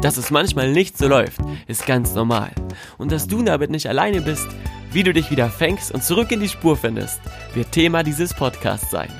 [0.00, 2.52] Dass es manchmal nicht so läuft, ist ganz normal.
[2.98, 4.46] Und dass du damit nicht alleine bist,
[4.92, 7.20] wie du dich wieder fängst und zurück in die Spur findest,
[7.54, 9.10] wird Thema dieses Podcasts sein.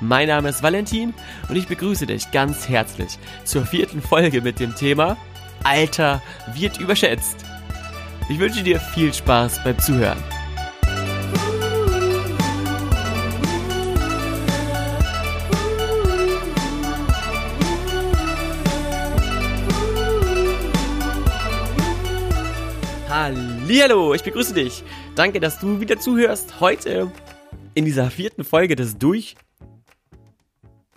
[0.00, 1.12] Mein Name ist Valentin
[1.48, 5.16] und ich begrüße dich ganz herzlich zur vierten Folge mit dem Thema
[5.64, 6.22] Alter
[6.54, 7.44] wird überschätzt.
[8.28, 10.22] Ich wünsche dir viel Spaß beim Zuhören.
[23.68, 24.82] Hallihallo, ich begrüße dich.
[25.14, 26.58] Danke, dass du wieder zuhörst.
[26.58, 27.12] Heute
[27.74, 29.34] in dieser vierten Folge des Durch...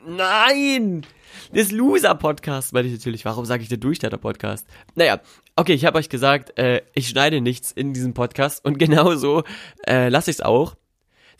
[0.07, 1.05] Nein!
[1.53, 3.25] Des Loser-Podcasts meine ich natürlich.
[3.25, 4.65] Warum sage ich der Durchstarter-Podcast?
[4.95, 5.19] Naja,
[5.57, 9.43] okay, ich habe euch gesagt, äh, ich schneide nichts in diesem Podcast und genauso
[9.85, 10.77] äh, lasse ich es auch.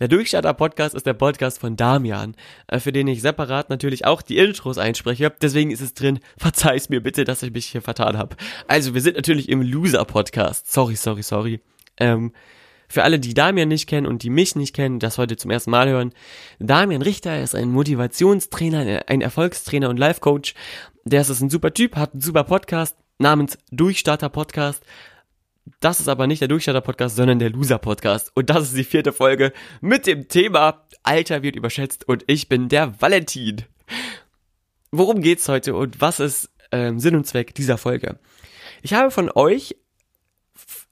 [0.02, 2.35] Der Durchstarter-Podcast ist der Podcast von Damian,
[2.66, 5.31] äh, für den ich separat natürlich auch die Intros einspreche.
[5.44, 8.35] Deswegen ist es drin, verzeih's mir bitte, dass ich mich hier vertan habe.
[8.67, 10.73] Also, wir sind natürlich im Loser-Podcast.
[10.73, 11.61] Sorry, sorry, sorry.
[11.97, 12.33] Ähm,
[12.89, 15.69] für alle, die Damian nicht kennen und die mich nicht kennen, das heute zum ersten
[15.69, 16.13] Mal hören.
[16.57, 20.55] Damian Richter ist ein Motivationstrainer, ein Erfolgstrainer und Life-Coach.
[21.05, 24.83] Der ist ein super Typ, hat einen super Podcast namens Durchstarter Podcast.
[25.80, 28.31] Das ist aber nicht der Durchstarter-Podcast, sondern der Loser-Podcast.
[28.36, 32.70] Und das ist die vierte Folge mit dem Thema Alter wird überschätzt und ich bin
[32.70, 33.64] der Valentin.
[34.92, 38.20] Worum geht's heute und was ist ähm, Sinn und Zweck dieser Folge?
[38.81, 39.76] Ich habe von euch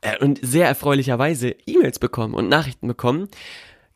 [0.02, 3.28] äh, und sehr erfreulicherweise E-Mails bekommen und Nachrichten bekommen,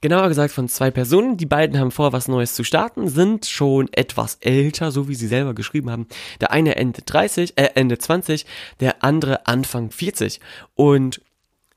[0.03, 1.37] Genauer gesagt von zwei Personen.
[1.37, 5.27] Die beiden haben vor, was Neues zu starten, sind schon etwas älter, so wie sie
[5.27, 6.07] selber geschrieben haben.
[6.41, 8.45] Der eine Ende 30, äh, Ende 20,
[8.81, 10.41] der andere Anfang 40.
[10.75, 11.21] Und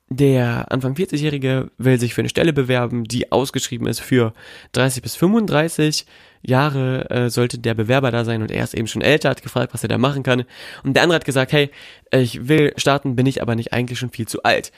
[0.08, 4.32] der Anfang 40-Jährige will sich für eine Stelle bewerben, die ausgeschrieben ist für
[4.72, 6.04] 30 bis 35
[6.42, 9.72] Jahre äh, sollte der Bewerber da sein und er ist eben schon älter, hat gefragt,
[9.72, 10.42] was er da machen kann.
[10.82, 11.70] Und der andere hat gesagt, hey,
[12.10, 14.72] ich will starten, bin ich aber nicht eigentlich schon viel zu alt.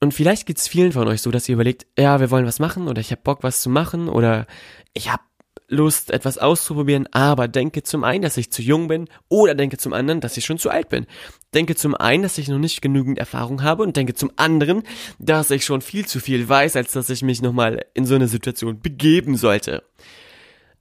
[0.00, 2.88] Und vielleicht geht's vielen von euch so, dass ihr überlegt, ja, wir wollen was machen
[2.88, 4.46] oder ich habe Bock, was zu machen oder
[4.94, 5.22] ich habe
[5.68, 9.92] Lust, etwas auszuprobieren, aber denke zum einen, dass ich zu jung bin oder denke zum
[9.92, 11.06] anderen, dass ich schon zu alt bin.
[11.54, 14.82] Denke zum einen, dass ich noch nicht genügend Erfahrung habe und denke zum anderen,
[15.20, 18.26] dass ich schon viel zu viel weiß, als dass ich mich nochmal in so eine
[18.26, 19.84] Situation begeben sollte.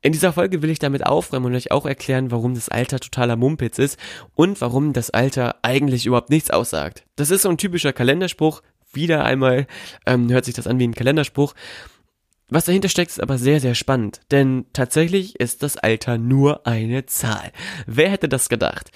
[0.02, 3.36] In dieser Folge will ich damit aufräumen und euch auch erklären, warum das Alter totaler
[3.36, 4.00] Mumpitz ist
[4.34, 7.04] und warum das Alter eigentlich überhaupt nichts aussagt.
[7.16, 8.62] Das ist so ein typischer Kalenderspruch,
[8.94, 9.68] wieder einmal
[10.06, 11.54] ähm, hört sich das an wie ein Kalenderspruch.
[12.50, 17.06] Was dahinter steckt, ist aber sehr, sehr spannend, denn tatsächlich ist das Alter nur eine
[17.06, 17.52] Zahl.
[17.86, 18.90] Wer hätte das gedacht?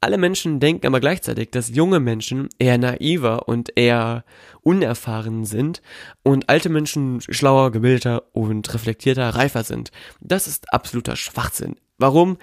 [0.00, 4.24] Alle Menschen denken aber gleichzeitig, dass junge Menschen eher naiver und eher
[4.62, 5.82] unerfahren sind
[6.22, 9.90] und alte Menschen schlauer, gebildeter und reflektierter, reifer sind.
[10.20, 11.76] Das ist absoluter Schwachsinn.
[11.98, 12.36] Warum?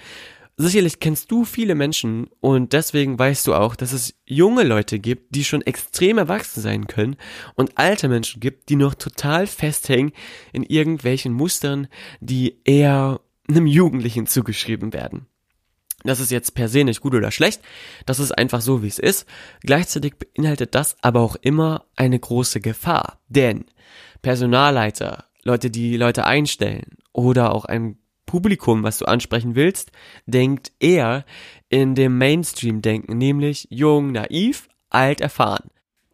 [0.55, 5.35] Sicherlich kennst du viele Menschen und deswegen weißt du auch, dass es junge Leute gibt,
[5.35, 7.15] die schon extrem erwachsen sein können
[7.55, 10.11] und alte Menschen gibt, die noch total festhängen
[10.51, 11.87] in irgendwelchen Mustern,
[12.19, 13.19] die eher
[13.49, 15.25] einem Jugendlichen zugeschrieben werden.
[16.03, 17.61] Das ist jetzt per se nicht gut oder schlecht,
[18.05, 19.25] das ist einfach so, wie es ist.
[19.61, 23.65] Gleichzeitig beinhaltet das aber auch immer eine große Gefahr, denn
[24.21, 27.97] Personalleiter, Leute, die Leute einstellen oder auch ein
[28.33, 29.91] Publikum, was du ansprechen willst,
[30.25, 31.23] denkt eher
[31.69, 35.69] in dem Mainstream-Denken, nämlich jung, naiv, alt, erfahren.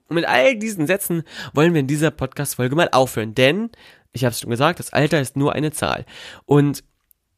[0.09, 3.69] Und mit all diesen Sätzen wollen wir in dieser Podcast-Folge mal aufhören, denn,
[4.11, 6.05] ich habe es schon gesagt, das Alter ist nur eine Zahl.
[6.45, 6.83] Und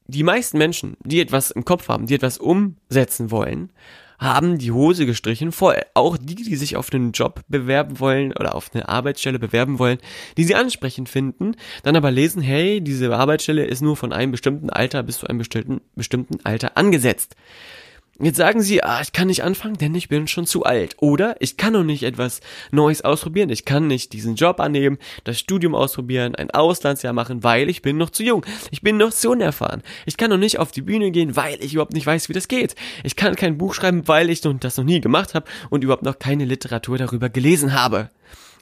[0.08, 3.72] die meisten Menschen, die etwas im Kopf haben, die etwas umsetzen wollen,
[4.22, 5.82] haben die Hose gestrichen voll.
[5.96, 9.98] Auch die, die sich auf einen Job bewerben wollen oder auf eine Arbeitsstelle bewerben wollen,
[10.38, 14.70] die sie ansprechend finden, dann aber lesen, hey, diese Arbeitsstelle ist nur von einem bestimmten
[14.70, 17.36] Alter bis zu einem bestimmten, bestimmten Alter angesetzt.
[18.24, 20.96] Jetzt sagen sie, ah, ich kann nicht anfangen, denn ich bin schon zu alt.
[21.00, 23.50] Oder ich kann noch nicht etwas Neues ausprobieren.
[23.50, 27.98] Ich kann nicht diesen Job annehmen, das Studium ausprobieren, ein Auslandsjahr machen, weil ich bin
[27.98, 28.46] noch zu jung.
[28.70, 29.82] Ich bin noch zu unerfahren.
[30.06, 32.48] Ich kann noch nicht auf die Bühne gehen, weil ich überhaupt nicht weiß, wie das
[32.48, 32.76] geht.
[33.04, 36.20] Ich kann kein Buch schreiben, weil ich das noch nie gemacht habe und überhaupt noch
[36.20, 38.12] keine Literatur darüber gelesen habe.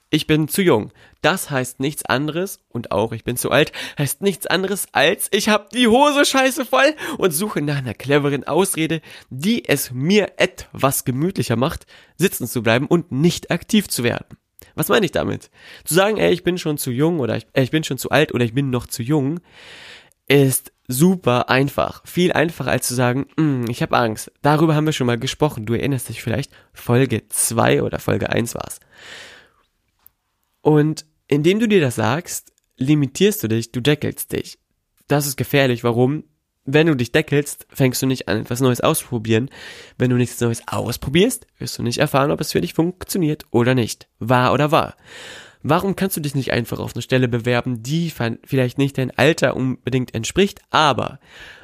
[0.09, 0.91] Ich bin zu jung.
[1.21, 5.49] Das heißt nichts anderes und auch ich bin zu alt heißt nichts anderes als ich
[5.49, 11.05] habe die Hose scheiße voll und suche nach einer cleveren Ausrede, die es mir etwas
[11.05, 11.85] gemütlicher macht,
[12.15, 14.37] sitzen zu bleiben und nicht aktiv zu werden.
[14.75, 15.49] Was meine ich damit?
[15.83, 18.11] Zu sagen, ey, ich bin schon zu jung oder ich, äh, ich bin schon zu
[18.11, 19.41] alt oder ich bin noch zu jung,
[20.27, 22.01] ist super einfach.
[22.05, 24.31] Viel einfacher als zu sagen, mm, ich habe Angst.
[24.41, 25.65] Darüber haben wir schon mal gesprochen.
[25.65, 28.79] Du erinnerst dich vielleicht, Folge 2 oder Folge 1 war's.
[30.61, 34.57] Und indem du dir das sagst, limitierst du dich, du deckelst dich.
[35.07, 35.83] Das ist gefährlich.
[35.83, 36.23] Warum?
[36.65, 39.49] Wenn du dich deckelst, fängst du nicht an, etwas Neues auszuprobieren.
[39.97, 43.73] Wenn du nichts Neues ausprobierst, wirst du nicht erfahren, ob es für dich funktioniert oder
[43.73, 44.07] nicht.
[44.19, 44.95] Wahr oder wahr.
[45.61, 48.13] Warum kannst du dich nicht einfach auf eine Stelle bewerben, die
[48.45, 51.19] vielleicht nicht dein Alter unbedingt entspricht, aber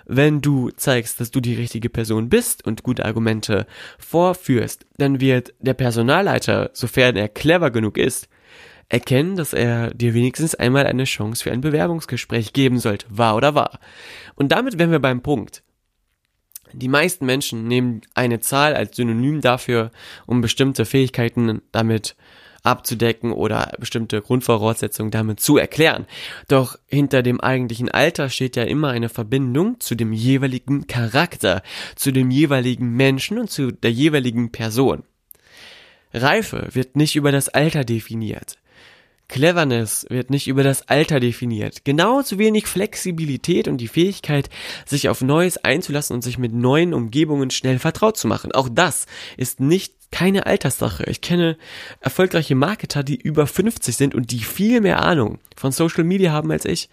[0.05, 3.65] wenn du zeigst, dass du die richtige Person bist und gute Argumente
[3.97, 8.27] vorführst, dann wird der Personalleiter, sofern er clever genug ist,
[8.95, 13.53] erkennen, dass er dir wenigstens einmal eine Chance für ein Bewerbungsgespräch geben sollte, wahr oder
[13.53, 13.79] wahr.
[14.35, 15.63] Und damit wären wir beim Punkt.
[16.71, 19.91] Die meisten Menschen nehmen eine Zahl als Synonym dafür,
[20.25, 22.15] um bestimmte Fähigkeiten damit
[22.63, 26.05] abzudecken oder bestimmte Grundvoraussetzungen damit zu erklären.
[26.47, 31.63] Doch hinter dem eigentlichen Alter steht ja immer eine Verbindung zu dem jeweiligen Charakter,
[31.97, 35.03] zu dem jeweiligen Menschen und zu der jeweiligen Person.
[36.13, 38.57] Reife wird nicht über das Alter definiert.
[39.27, 41.83] Cleverness wird nicht über das Alter definiert.
[41.83, 44.49] Genauso wenig Flexibilität und die Fähigkeit,
[44.85, 48.51] sich auf Neues einzulassen und sich mit neuen Umgebungen schnell vertraut zu machen.
[48.51, 49.07] Auch das
[49.37, 51.03] ist nicht keine Alterssache.
[51.09, 51.57] Ich kenne
[51.99, 56.51] erfolgreiche Marketer, die über 50 sind und die viel mehr Ahnung von Social Media haben
[56.51, 56.89] als ich.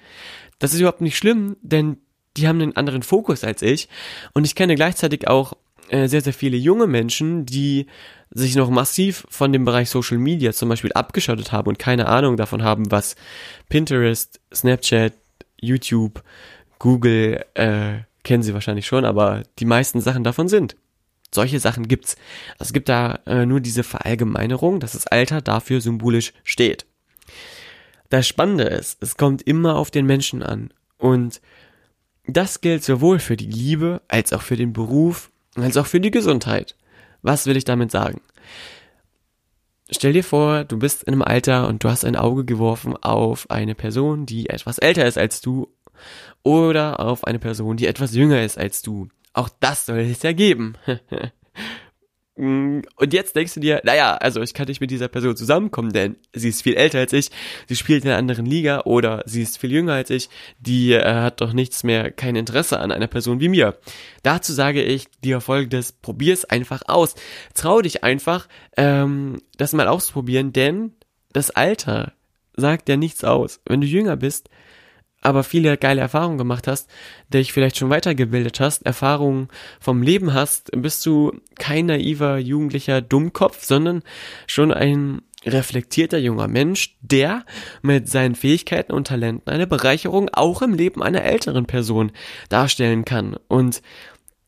[0.58, 1.98] Das ist überhaupt nicht schlimm, denn
[2.36, 3.88] die haben einen anderen Fokus als ich.
[4.32, 5.52] Und ich kenne gleichzeitig auch
[5.88, 7.86] äh, sehr, sehr viele junge Menschen, die
[8.34, 12.36] sich noch massiv von dem Bereich Social Media zum Beispiel abgeschottet haben und keine Ahnung
[12.36, 13.14] davon haben, was
[13.68, 15.12] Pinterest, Snapchat,
[15.60, 16.22] YouTube,
[16.78, 20.76] Google, äh, kennen sie wahrscheinlich schon, aber die meisten Sachen davon sind.
[21.34, 22.16] Solche Sachen gibt's.
[22.58, 26.86] Also es gibt da äh, nur diese Verallgemeinerung, dass das Alter dafür symbolisch steht.
[28.10, 30.74] Das Spannende ist, es kommt immer auf den Menschen an.
[30.98, 31.40] Und
[32.26, 36.10] das gilt sowohl für die Liebe als auch für den Beruf, als auch für die
[36.10, 36.76] Gesundheit.
[37.22, 38.20] Was will ich damit sagen?
[39.90, 43.50] Stell dir vor, du bist in einem Alter und du hast ein Auge geworfen auf
[43.50, 45.68] eine Person, die etwas älter ist als du
[46.42, 49.08] oder auf eine Person, die etwas jünger ist als du.
[49.32, 50.74] Auch das soll es ja geben.
[52.36, 55.92] Mm, und jetzt denkst du dir, naja, also ich kann nicht mit dieser Person zusammenkommen,
[55.92, 57.30] denn sie ist viel älter als ich,
[57.68, 61.04] sie spielt in einer anderen Liga oder sie ist viel jünger als ich, die äh,
[61.04, 63.76] hat doch nichts mehr, kein Interesse an einer Person wie mir.
[64.22, 67.14] Dazu sage ich dir folgendes, probier's einfach aus.
[67.54, 70.92] Trau dich einfach, ähm, das mal auszuprobieren, denn
[71.32, 72.12] das Alter
[72.56, 73.60] sagt ja nichts aus.
[73.66, 74.48] Wenn du jünger bist,
[75.22, 76.90] aber viele geile Erfahrungen gemacht hast,
[77.32, 79.48] dich vielleicht schon weitergebildet hast, Erfahrungen
[79.80, 84.02] vom Leben hast, bist du kein naiver jugendlicher Dummkopf, sondern
[84.46, 87.44] schon ein reflektierter junger Mensch, der
[87.82, 92.12] mit seinen Fähigkeiten und Talenten eine Bereicherung auch im Leben einer älteren Person
[92.48, 93.36] darstellen kann.
[93.48, 93.82] Und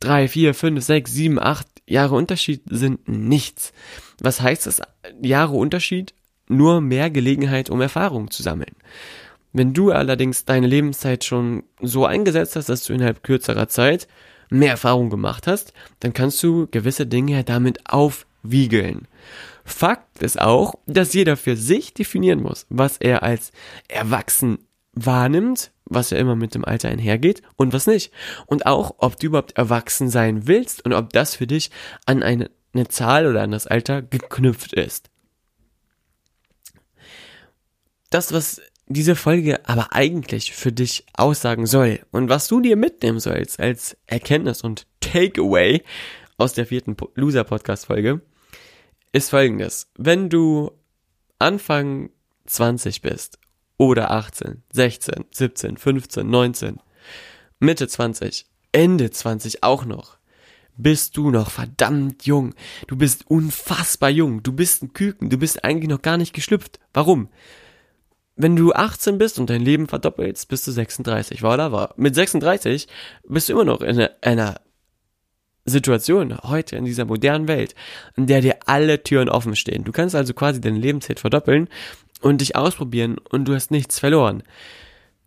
[0.01, 3.73] drei, vier, fünf, sechs, sieben, acht Jahre Unterschied sind nichts.
[4.21, 4.81] Was heißt das?
[5.21, 6.15] Jahre Unterschied?
[6.47, 8.77] Nur mehr Gelegenheit, um Erfahrungen zu sammeln.
[9.55, 14.09] Wenn du allerdings deine Lebenszeit schon so eingesetzt hast, dass du innerhalb kürzerer Zeit
[14.51, 19.07] mehr Erfahrung gemacht hast, dann kannst du gewisse Dinge damit aufwiegeln.
[19.65, 23.53] Fakt ist auch, dass jeder für sich definieren muss, was er als
[23.87, 24.59] erwachsen
[24.93, 28.13] wahrnimmt, was ja immer mit dem Alter einhergeht und was nicht.
[28.47, 31.71] Und auch, ob du überhaupt erwachsen sein willst und ob das für dich
[32.07, 35.11] an eine, eine Zahl oder an das Alter geknüpft ist.
[38.11, 43.21] Das, was diese Folge aber eigentlich für dich aussagen soll und was du dir mitnehmen
[43.21, 45.83] sollst als Erkenntnis und Takeaway
[46.37, 48.21] aus der vierten Loser Podcast Folge
[49.13, 49.89] ist folgendes.
[49.97, 50.73] Wenn du
[51.39, 52.11] Anfang
[52.47, 53.39] 20 bist
[53.79, 56.81] oder 18, 16, 17, 15, 19,
[57.61, 60.19] Mitte 20, Ende 20 auch noch,
[60.77, 62.55] bist du noch verdammt jung.
[62.89, 64.43] Du bist unfassbar jung.
[64.43, 65.31] Du bist ein Küken.
[65.31, 66.81] Du bist eigentlich noch gar nicht geschlüpft.
[66.93, 67.29] Warum?
[68.37, 71.43] Wenn du 18 bist und dein Leben verdoppelst, bist du 36.
[71.43, 71.95] War oder war?
[71.97, 72.89] Mit 36
[73.29, 74.61] bist du immer noch in einer
[75.65, 77.75] Situation heute in dieser modernen Welt,
[78.17, 79.85] in der dir alle Türen offen stehen.
[79.85, 81.69] Du kannst also quasi deine Lebenszeit verdoppeln
[82.21, 84.43] und dich ausprobieren und du hast nichts verloren.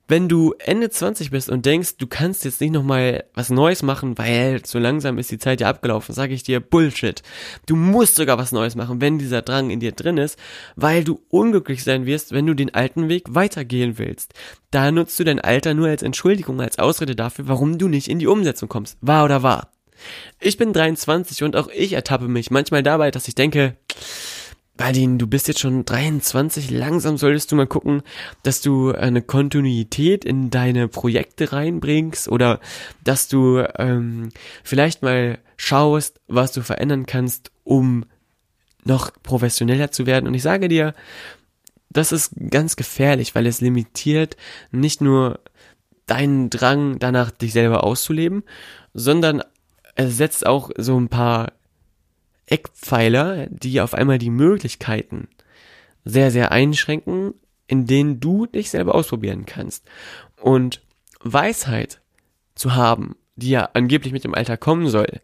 [0.07, 4.17] Wenn du Ende 20 bist und denkst, du kannst jetzt nicht nochmal was Neues machen,
[4.17, 7.21] weil so langsam ist die Zeit ja abgelaufen, sage ich dir Bullshit.
[7.65, 10.39] Du musst sogar was Neues machen, wenn dieser Drang in dir drin ist,
[10.75, 14.33] weil du unglücklich sein wirst, wenn du den alten Weg weitergehen willst.
[14.71, 18.19] Da nutzt du dein Alter nur als Entschuldigung, als Ausrede dafür, warum du nicht in
[18.19, 18.97] die Umsetzung kommst.
[19.01, 19.71] Wahr oder wahr?
[20.39, 23.75] Ich bin 23 und auch ich ertappe mich manchmal dabei, dass ich denke,
[24.77, 28.03] Berlin, du bist jetzt schon 23, langsam solltest du mal gucken,
[28.43, 32.59] dass du eine Kontinuität in deine Projekte reinbringst oder
[33.03, 34.29] dass du ähm,
[34.63, 38.05] vielleicht mal schaust, was du verändern kannst, um
[38.85, 40.27] noch professioneller zu werden.
[40.27, 40.93] Und ich sage dir,
[41.89, 44.37] das ist ganz gefährlich, weil es limitiert
[44.71, 45.39] nicht nur
[46.05, 48.43] deinen Drang danach, dich selber auszuleben,
[48.93, 49.43] sondern
[49.95, 51.53] es setzt auch so ein paar
[52.47, 55.27] Eckpfeiler, die auf einmal die Möglichkeiten
[56.03, 57.33] sehr, sehr einschränken,
[57.67, 59.85] in denen du dich selber ausprobieren kannst.
[60.41, 60.81] Und
[61.19, 62.01] Weisheit
[62.55, 65.19] zu haben, die ja angeblich mit dem Alter kommen soll,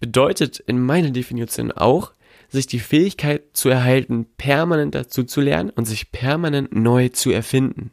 [0.00, 2.12] bedeutet in meiner Definition auch,
[2.48, 7.92] sich die Fähigkeit zu erhalten, permanent dazu zu lernen und sich permanent neu zu erfinden.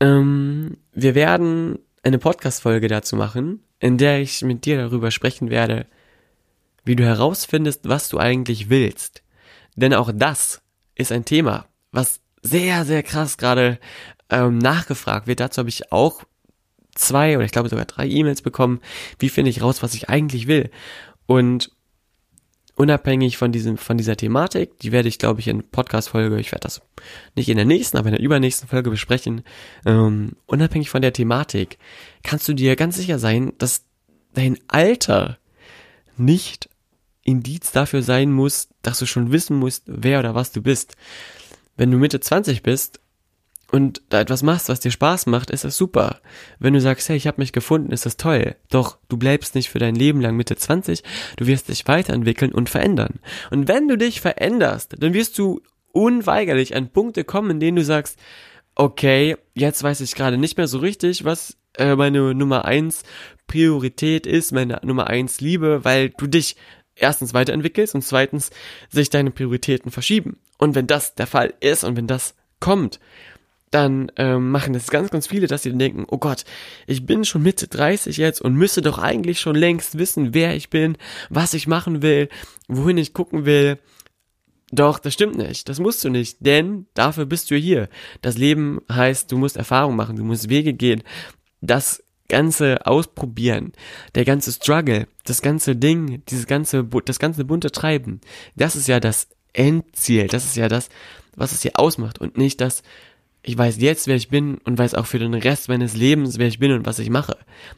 [0.00, 5.86] Ähm, wir werden eine Podcast-Folge dazu machen, in der ich mit dir darüber sprechen werde,
[6.88, 9.22] wie du herausfindest, was du eigentlich willst.
[9.76, 10.62] Denn auch das
[10.94, 13.78] ist ein Thema, was sehr, sehr krass gerade
[14.30, 15.40] ähm, nachgefragt wird.
[15.40, 16.24] Dazu habe ich auch
[16.94, 18.80] zwei oder ich glaube sogar drei E-Mails bekommen.
[19.18, 20.70] Wie finde ich raus, was ich eigentlich will?
[21.26, 21.70] Und
[22.74, 26.62] unabhängig von diesem, von dieser Thematik, die werde ich, glaube ich, in Podcast-Folge, ich werde
[26.62, 26.80] das
[27.34, 29.42] nicht in der nächsten, aber in der übernächsten Folge besprechen,
[29.84, 31.76] ähm, unabhängig von der Thematik,
[32.22, 33.84] kannst du dir ganz sicher sein, dass
[34.32, 35.38] dein Alter
[36.16, 36.70] nicht
[37.28, 40.96] Indiz dafür sein muss, dass du schon wissen musst, wer oder was du bist.
[41.76, 43.00] Wenn du Mitte 20 bist
[43.70, 46.20] und da etwas machst, was dir Spaß macht, ist das super.
[46.58, 48.56] Wenn du sagst, hey, ich habe mich gefunden, ist das toll.
[48.70, 51.02] Doch du bleibst nicht für dein Leben lang Mitte 20,
[51.36, 53.20] du wirst dich weiterentwickeln und verändern.
[53.50, 55.60] Und wenn du dich veränderst, dann wirst du
[55.92, 58.18] unweigerlich an Punkte kommen, in denen du sagst,
[58.74, 63.02] okay, jetzt weiß ich gerade nicht mehr so richtig, was äh, meine Nummer eins
[63.46, 66.56] Priorität ist, meine Nummer eins Liebe, weil du dich
[66.98, 68.50] erstens weiterentwickelst und zweitens
[68.90, 70.38] sich deine Prioritäten verschieben.
[70.58, 73.00] Und wenn das der Fall ist und wenn das kommt,
[73.70, 76.44] dann ähm, machen das ganz, ganz viele, dass sie denken, oh Gott,
[76.86, 80.70] ich bin schon Mitte 30 jetzt und müsste doch eigentlich schon längst wissen, wer ich
[80.70, 80.96] bin,
[81.28, 82.28] was ich machen will,
[82.66, 83.78] wohin ich gucken will.
[84.70, 85.68] Doch, das stimmt nicht.
[85.68, 87.88] Das musst du nicht, denn dafür bist du hier.
[88.20, 91.02] Das Leben heißt, du musst Erfahrung machen, du musst Wege gehen.
[91.60, 93.72] Das ganze Ausprobieren,
[94.14, 98.20] der ganze Struggle, das ganze Ding, dieses ganze, das ganze bunte Treiben,
[98.54, 100.88] das ist ja das Endziel, das ist ja das,
[101.36, 102.82] was es hier ausmacht und nicht das,
[103.42, 106.48] ich weiß jetzt, wer ich bin und weiß auch für den Rest meines Lebens, wer
[106.48, 107.36] ich bin und was ich mache.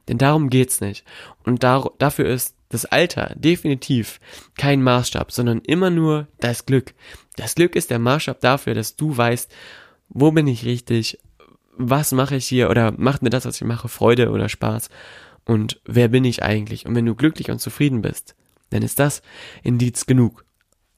[0.09, 1.05] Denn darum geht's nicht.
[1.45, 4.21] Und da, dafür ist das Alter definitiv
[4.57, 6.95] kein Maßstab, sondern immer nur das Glück.
[7.37, 9.53] Das Glück ist der Maßstab dafür, dass du weißt,
[10.09, 11.19] wo bin ich richtig,
[11.81, 14.91] was mache ich hier oder macht mir das, was ich mache, Freude oder Spaß?
[15.47, 16.87] Und wer bin ich eigentlich?
[16.87, 18.35] Und wenn du glücklich und zufrieden bist,
[18.69, 19.23] dann ist das
[19.63, 20.45] Indiz genug.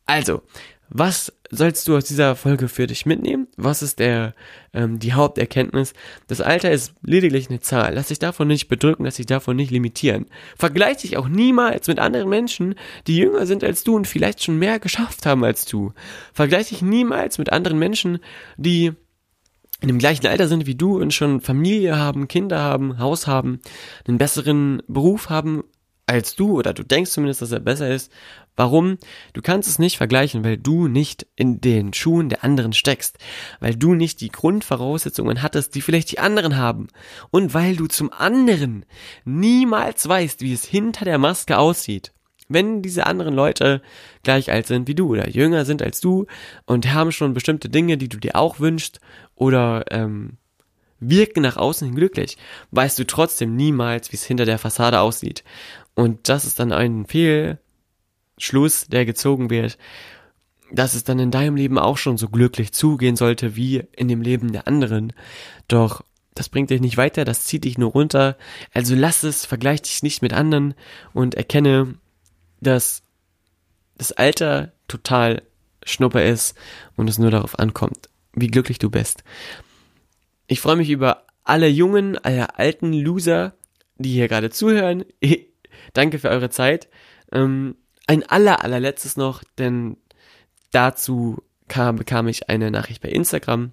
[0.05, 0.43] Also,
[0.89, 3.47] was sollst du aus dieser Folge für dich mitnehmen?
[3.57, 4.35] Was ist der
[4.75, 5.95] ähm, die Haupterkenntnis?
[6.27, 7.95] Das Alter ist lediglich eine Zahl.
[7.95, 10.27] Lass dich davon nicht bedrücken, lass dich davon nicht limitieren.
[10.57, 12.75] Vergleich dich auch niemals mit anderen Menschen,
[13.07, 15.93] die jünger sind als du und vielleicht schon mehr geschafft haben als du.
[16.35, 18.19] Vergleich dich niemals mit anderen Menschen,
[18.59, 18.93] die
[19.83, 23.61] in dem gleichen Alter sind wie du und schon Familie haben, Kinder haben, Haus haben,
[24.07, 25.65] einen besseren Beruf haben
[26.07, 28.13] als du oder du denkst zumindest, dass er besser ist.
[28.55, 28.99] Warum?
[29.33, 33.19] Du kannst es nicht vergleichen, weil du nicht in den Schuhen der anderen steckst,
[33.61, 36.89] weil du nicht die Grundvoraussetzungen hattest, die vielleicht die anderen haben
[37.31, 38.85] und weil du zum anderen
[39.25, 42.13] niemals weißt, wie es hinter der Maske aussieht
[42.53, 43.83] wenn diese anderen Leute
[44.23, 46.27] gleich alt sind wie du oder jünger sind als du
[46.67, 49.01] und haben schon bestimmte Dinge, die du dir auch wünschst
[49.43, 50.39] oder ähm,
[51.01, 52.39] wirken nach außen hin glücklich,
[52.71, 55.43] weißt du trotzdem niemals, wie es hinter der Fassade aussieht.
[55.95, 59.79] Und das ist dann ein Fehlschluss, der gezogen wird,
[60.71, 64.23] dass es dann in deinem Leben auch schon so glücklich zugehen sollte wie in dem
[64.23, 65.13] Leben der anderen.
[65.67, 66.03] Doch
[66.35, 68.39] das bringt dich nicht weiter, das zieht dich nur runter.
[68.73, 70.75] Also lass es, vergleich dich nicht mit anderen
[71.13, 71.97] und erkenne,
[72.61, 73.03] dass
[73.99, 75.43] das Alter total
[75.85, 76.57] Schnuppe ist
[76.97, 79.25] und es nur darauf ankommt, wie glücklich du bist.
[80.47, 83.55] Ich freue mich über alle jungen, alle alten Loser,
[83.97, 85.05] die hier gerade zuhören.
[85.93, 86.89] Danke für eure Zeit.
[87.33, 89.97] Ähm, ein aller, allerletztes noch, denn
[90.71, 93.73] dazu kam, bekam ich eine Nachricht bei Instagram.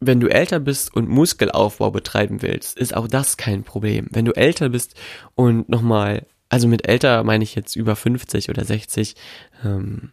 [0.00, 4.08] wenn du älter bist und Muskelaufbau betreiben willst, ist auch das kein Problem.
[4.10, 4.94] Wenn du älter bist
[5.34, 9.14] und nochmal, also mit älter meine ich jetzt über 50 oder 60,
[9.64, 10.12] ähm,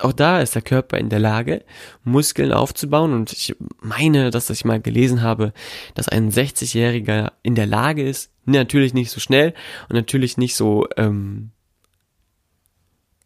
[0.00, 1.64] auch da ist der Körper in der Lage,
[2.04, 3.12] Muskeln aufzubauen.
[3.12, 5.52] Und ich meine, dass ich mal gelesen habe,
[5.94, 9.54] dass ein 60-Jähriger in der Lage ist, natürlich nicht so schnell
[9.88, 11.50] und natürlich nicht so ähm,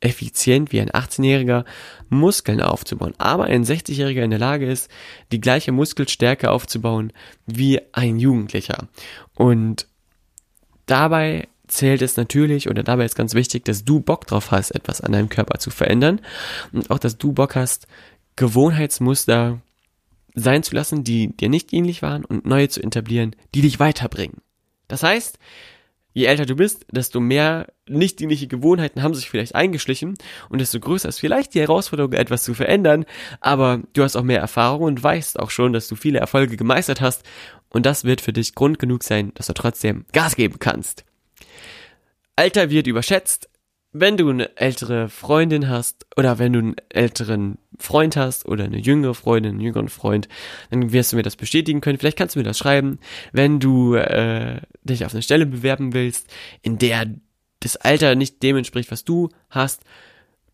[0.00, 1.64] effizient wie ein 18-Jähriger
[2.09, 3.14] Muskeln aufzubauen.
[3.19, 4.90] Aber ein 60-Jähriger in der Lage ist,
[5.33, 7.12] die gleiche Muskelstärke aufzubauen
[7.47, 8.88] wie ein Jugendlicher.
[9.35, 9.88] Und
[10.87, 15.00] dabei zählt es natürlich oder dabei ist ganz wichtig, dass du Bock drauf hast, etwas
[15.00, 16.21] an deinem Körper zu verändern
[16.73, 17.87] und auch, dass du Bock hast,
[18.37, 19.61] Gewohnheitsmuster
[20.35, 24.38] sein zu lassen, die dir nicht ähnlich waren und neue zu etablieren, die dich weiterbringen.
[24.88, 25.38] Das heißt,
[26.12, 30.14] je älter du bist, desto mehr nicht dienliche Gewohnheiten haben sich vielleicht eingeschlichen
[30.49, 33.04] und desto größer ist vielleicht die Herausforderung, etwas zu verändern,
[33.40, 37.00] aber du hast auch mehr Erfahrung und weißt auch schon, dass du viele Erfolge gemeistert
[37.00, 37.23] hast
[37.68, 41.04] und das wird für dich Grund genug sein, dass du trotzdem Gas geben kannst.
[42.37, 43.49] Alter wird überschätzt.
[43.97, 48.79] Wenn du eine ältere Freundin hast oder wenn du einen älteren Freund hast oder eine
[48.79, 50.29] jüngere Freundin, einen jüngeren Freund,
[50.71, 51.99] dann wirst du mir das bestätigen können.
[51.99, 52.99] Vielleicht kannst du mir das schreiben.
[53.33, 56.29] Wenn du äh, dich auf eine Stelle bewerben willst,
[56.62, 57.07] in der
[57.61, 59.85] das Alter nicht dem entspricht, was du hast,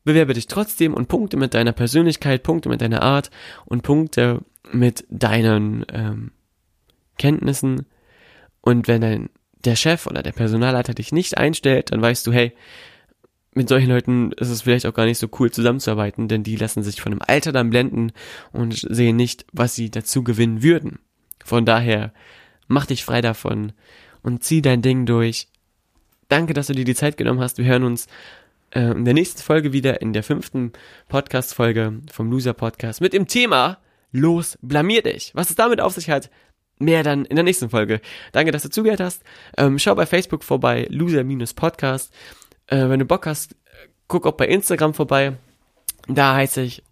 [0.04, 3.30] bewerbe dich trotzdem und Punkte mit deiner Persönlichkeit, Punkte mit deiner Art
[3.64, 6.32] und Punkte mit deinen ähm,
[7.16, 7.86] Kenntnissen.
[8.60, 9.30] Und wenn dein
[9.64, 12.52] der Chef oder der Personalleiter dich nicht einstellt, dann weißt du, hey,
[13.52, 16.82] mit solchen Leuten ist es vielleicht auch gar nicht so cool zusammenzuarbeiten, denn die lassen
[16.82, 18.12] sich von dem Alter dann blenden
[18.52, 21.00] und sehen nicht, was sie dazu gewinnen würden.
[21.44, 22.12] Von daher,
[22.68, 23.72] mach dich frei davon
[24.22, 25.48] und zieh dein Ding durch.
[26.28, 27.58] Danke, dass du dir die Zeit genommen hast.
[27.58, 28.06] Wir hören uns
[28.70, 30.72] äh, in der nächsten Folge wieder, in der fünften
[31.08, 33.78] Podcast-Folge vom Loser Podcast mit dem Thema
[34.12, 35.32] Los, blamier dich.
[35.34, 36.30] Was es damit auf sich hat,
[36.80, 38.00] mehr dann in der nächsten Folge.
[38.32, 39.22] Danke, dass du zugehört hast.
[39.56, 42.12] Ähm, schau bei Facebook vorbei, loser-podcast.
[42.66, 43.54] Äh, wenn du Bock hast,
[44.08, 45.34] guck auch bei Instagram vorbei.
[46.08, 46.82] Da heiße ich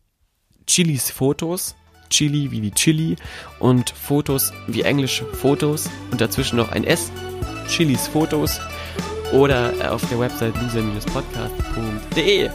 [0.66, 1.74] Chilis Fotos.
[2.10, 3.16] Chili wie die Chili
[3.58, 7.10] und Fotos wie englische Fotos und dazwischen noch ein S.
[7.68, 8.60] Chilis Fotos
[9.32, 12.50] oder auf der Website loser-podcast.de.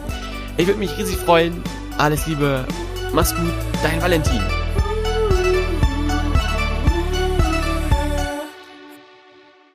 [0.58, 1.62] Ich würde mich riesig freuen.
[1.98, 2.66] Alles Liebe.
[3.14, 3.54] Mach's gut.
[3.84, 4.63] Dein Valentin.